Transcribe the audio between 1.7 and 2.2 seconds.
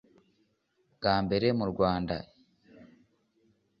Rwanda